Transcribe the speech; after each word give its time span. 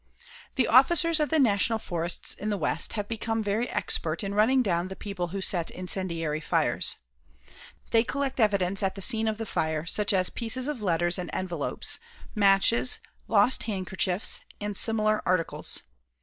The 0.55 0.67
officers 0.67 1.19
of 1.19 1.29
the 1.29 1.37
National 1.37 1.77
Forests 1.77 2.33
in 2.33 2.49
the 2.49 2.57
West 2.57 2.93
have 2.93 3.07
become 3.07 3.43
very 3.43 3.69
expert 3.69 4.23
in 4.23 4.33
running 4.33 4.63
down 4.63 4.87
the 4.87 4.95
people 4.95 5.27
who 5.27 5.41
set 5.43 5.69
incendiary 5.69 6.39
fires. 6.39 6.95
They 7.91 8.03
collect 8.03 8.39
evidence 8.39 8.81
at 8.81 8.95
the 8.95 9.01
scene 9.03 9.27
of 9.27 9.37
the 9.37 9.45
fire, 9.45 9.85
such 9.85 10.11
as 10.11 10.31
pieces 10.31 10.67
of 10.67 10.81
letters 10.81 11.19
and 11.19 11.29
envelopes, 11.33 11.99
matches, 12.33 12.97
lost 13.27 13.61
handkerchiefs 13.69 14.39
and 14.59 14.75
similar 14.75 15.21
articles. 15.23 15.83